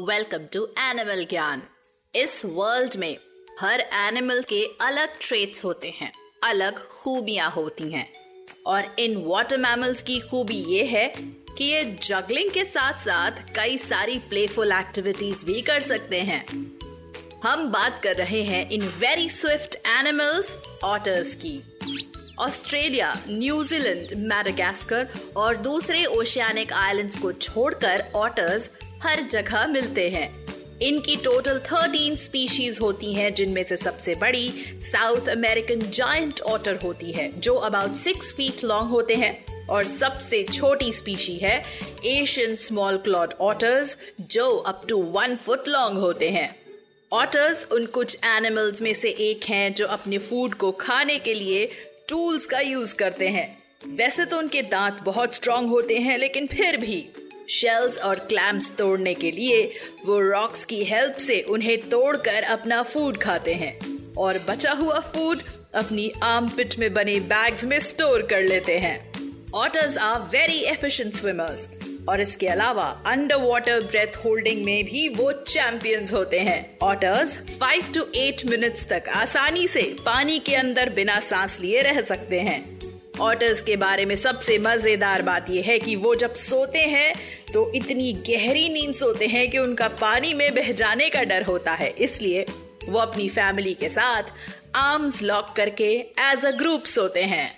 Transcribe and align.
Welcome 0.00 0.38
to 0.38 0.66
animal 0.78 1.24
ज्ञान 1.24 1.62
इस 2.14 2.42
world 2.44 2.96
में 2.96 3.16
हर 3.60 3.80
एनिमल 3.80 4.42
के 4.42 4.68
अलग 4.80 5.08
ट्रेट्स 5.20 5.64
होते 5.64 5.88
हैं, 5.88 6.12
अलग 6.44 6.88
खूबियाँ 6.88 7.50
होती 7.50 7.92
हैं। 7.92 8.12
और 8.66 8.96
इन 8.98 9.16
वाटर 9.26 9.56
मैमल्स 9.56 10.02
की 10.02 10.20
खूबी 10.20 10.54
ये 10.54 10.84
है 10.84 11.12
कि 11.58 11.64
ये 11.64 11.98
जगलिंग 12.02 12.50
के 12.50 12.64
साथ 12.64 12.92
साथ 12.92 13.30
कई 13.56 13.78
सारी 13.78 14.18
प्लेफुल 14.18 14.72
एक्टिविटीज़ 14.72 15.44
भी 15.44 15.60
कर 15.62 15.80
सकते 15.80 16.20
हैं। 16.20 16.46
हम 17.44 17.70
बात 17.70 18.00
कर 18.02 18.16
रहे 18.16 18.42
हैं 18.42 18.70
इन 18.70 18.82
वेरी 18.82 19.28
स्विफ्ट 19.30 19.74
एनिमल्स 19.86 20.56
ऑटर्स 20.84 21.34
की। 21.34 21.77
ऑस्ट्रेलिया 22.38 23.22
न्यूजीलैंड 23.28 24.26
मैडागास्कर 24.26 25.08
और 25.36 25.56
दूसरे 25.56 26.04
ओशियानिक 26.04 26.72
आइलैंड्स 26.72 27.18
को 27.18 27.32
छोड़कर 27.32 28.12
ऑटर्स 28.14 28.70
हर 29.02 29.22
जगह 29.22 29.66
मिलते 29.66 30.10
हैं। 30.10 30.46
इनकी 30.82 31.16
टोटल 31.16 31.58
13 31.58 32.16
स्पीशीज 32.16 32.78
होती 32.80 33.14
हैं, 33.14 33.34
जिनमें 33.34 33.64
से 33.64 33.76
सबसे 33.76 34.14
बड़ी 34.14 34.52
साउथ 34.80 35.28
अमेरिकन 35.28 35.90
जायंट 35.90 36.40
ऑटर 36.40 36.76
होती 36.76 37.12
है, 37.12 37.40
जो 37.40 37.54
अबाउट 37.54 37.94
सिक्स 37.94 38.32
फीट 38.32 38.64
लॉन्ग 38.64 38.90
होते 38.90 39.14
हैं। 39.14 39.58
और 39.66 39.84
सबसे 39.84 40.42
छोटी 40.44 40.92
स्पीशी 40.92 41.36
है 41.36 41.64
एशियन 42.04 42.56
स्मॉल 42.56 42.96
क्लॉड 42.96 43.34
ऑटर्स 43.40 43.96
जो 44.20 44.56
up 44.56 44.82
to 44.88 45.02
one 45.02 45.36
foot 45.36 45.68
long 45.68 45.98
होते 45.98 46.30
हैं। 46.30 46.56
ऑटर्स 47.12 47.66
उन 47.72 47.86
कुछ 47.86 48.18
एनिमल्स 48.24 48.82
में 48.82 48.94
से 48.94 49.10
एक 49.10 49.44
हैं, 49.44 49.74
जो 49.74 49.86
अपने 49.86 50.18
फ़ूड 50.18 50.54
को 50.54 50.72
खाने 50.72 51.18
के 51.18 51.34
लिए 51.34 51.70
टूल्स 52.08 52.46
का 52.46 52.60
यूज़ 52.60 52.94
करते 52.96 53.28
हैं। 53.28 53.46
वैसे 53.96 54.24
तो 54.24 54.38
उनके 54.38 54.62
दांत 54.62 55.00
बहुत 55.04 55.34
स्ट्रांग 55.34 55.68
होते 55.68 55.98
हैं, 55.98 56.16
लेकिन 56.18 56.46
फिर 56.46 56.76
भी 56.76 57.08
शेल्स 57.48 57.98
और 57.98 58.18
क्लैम्स 58.18 58.70
तोड़ने 58.78 59.14
के 59.14 59.30
लिए 59.30 59.62
वो 60.06 60.18
रॉक्स 60.20 60.64
की 60.64 60.82
हेल्प 60.84 61.16
से 61.16 61.40
उन्हें 61.50 61.88
तोड़कर 61.88 62.42
अपना 62.42 62.82
फ़ूड 62.82 63.18
खाते 63.18 63.54
हैं 63.54 63.76
और 64.14 64.38
बचा 64.48 64.72
हुआ 64.72 64.98
फ़ूड 65.14 65.42
अपनी 65.74 66.10
आम 66.22 66.48
पिट 66.48 66.78
में 66.78 66.92
बने 66.94 67.18
बैग्स 67.26 67.64
में 67.64 67.78
स्टोर 67.80 68.22
कर 68.22 68.42
लेते 68.42 68.78
हैं। 68.78 68.96
Otters 69.54 69.98
are 69.98 70.20
very 70.32 70.58
efficient 70.66 71.14
swimmers 71.14 71.68
और 72.08 72.20
इसके 72.20 72.46
अलावा 72.48 72.84
अंडर 73.06 73.36
वाटर 73.36 73.80
ब्रेथ 73.82 74.16
होल्डिंग 74.16 74.64
में 74.64 74.84
भी 74.84 75.08
वो 75.08 75.30
चैंपियंस 75.32 76.12
होते 76.12 76.38
हैं। 76.40 76.78
Otters 76.82 77.36
five 77.60 77.92
to 77.94 78.06
eight 78.16 78.44
minutes 78.46 78.88
तक 78.88 79.08
आसानी 79.16 79.66
से 79.68 79.82
पानी 80.06 80.38
के 80.38 80.54
अंदर 80.54 80.90
बिना 80.90 81.18
सांस 81.20 81.60
लिए 81.60 81.82
रह 81.82 82.00
सकते 82.02 82.40
हैं। 82.40 82.60
ऑटर्स 83.20 83.62
के 83.62 83.76
बारे 83.76 84.04
में 84.04 84.14
सबसे 84.16 84.58
मज़ेदार 84.58 85.22
बात 85.22 85.50
यह 85.50 85.64
है 85.66 85.78
कि 85.78 85.96
वो 85.96 86.14
जब 86.14 86.34
सोते 86.34 86.84
हैं 86.86 87.12
तो 87.52 87.70
इतनी 87.74 88.12
गहरी 88.28 88.68
नींद 88.68 88.94
सोते 88.94 89.26
हैं 89.26 89.48
कि 89.50 89.58
उनका 89.58 89.88
पानी 90.00 90.34
में 90.34 90.54
बह 90.54 90.72
जाने 90.72 91.08
का 91.10 91.22
डर 91.24 91.42
होता 91.42 91.72
है। 91.72 91.88
इसलिए 91.98 92.46
वो 92.84 92.98
अपनी 92.98 93.28
फैमिली 93.28 93.74
के 93.74 93.88
साथ 93.88 94.32
आर्म्स 94.76 95.22
लॉक 95.22 95.52
करके 95.56 95.90
एज 96.22 96.44
अ 96.44 96.50
ग्रुप 96.58 96.80
सोते 96.88 97.22
हैं। 97.24 97.48